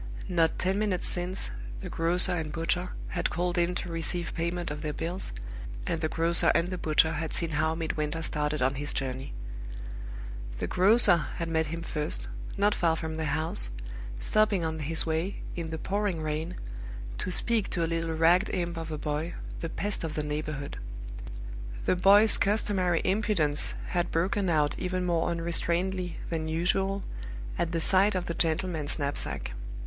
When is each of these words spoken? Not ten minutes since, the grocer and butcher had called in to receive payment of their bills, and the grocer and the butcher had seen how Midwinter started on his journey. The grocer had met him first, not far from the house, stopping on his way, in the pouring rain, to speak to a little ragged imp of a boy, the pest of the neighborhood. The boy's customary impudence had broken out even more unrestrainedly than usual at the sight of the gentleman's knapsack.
Not 0.27 0.57
ten 0.57 0.79
minutes 0.79 1.05
since, 1.07 1.51
the 1.81 1.87
grocer 1.91 2.31
and 2.31 2.51
butcher 2.51 2.89
had 3.09 3.29
called 3.29 3.55
in 3.59 3.75
to 3.75 3.91
receive 3.91 4.33
payment 4.33 4.71
of 4.71 4.81
their 4.81 4.93
bills, 4.93 5.31
and 5.85 6.01
the 6.01 6.09
grocer 6.09 6.51
and 6.55 6.71
the 6.71 6.79
butcher 6.79 7.11
had 7.11 7.35
seen 7.35 7.51
how 7.51 7.75
Midwinter 7.75 8.23
started 8.23 8.63
on 8.63 8.73
his 8.81 8.93
journey. 8.93 9.31
The 10.57 10.65
grocer 10.65 11.17
had 11.35 11.49
met 11.49 11.67
him 11.67 11.83
first, 11.83 12.27
not 12.57 12.73
far 12.73 12.95
from 12.95 13.17
the 13.17 13.25
house, 13.25 13.69
stopping 14.17 14.63
on 14.65 14.79
his 14.79 15.05
way, 15.05 15.43
in 15.55 15.69
the 15.69 15.77
pouring 15.77 16.23
rain, 16.23 16.55
to 17.19 17.29
speak 17.29 17.69
to 17.69 17.83
a 17.83 17.85
little 17.85 18.15
ragged 18.15 18.49
imp 18.49 18.77
of 18.77 18.91
a 18.91 18.97
boy, 18.97 19.35
the 19.59 19.69
pest 19.69 20.03
of 20.03 20.15
the 20.15 20.23
neighborhood. 20.23 20.79
The 21.85 21.95
boy's 21.95 22.39
customary 22.39 23.01
impudence 23.03 23.75
had 23.89 24.09
broken 24.09 24.49
out 24.49 24.79
even 24.79 25.05
more 25.05 25.29
unrestrainedly 25.29 26.15
than 26.31 26.47
usual 26.47 27.03
at 27.59 27.71
the 27.71 27.79
sight 27.79 28.15
of 28.15 28.25
the 28.25 28.33
gentleman's 28.33 28.97
knapsack. 28.97 29.51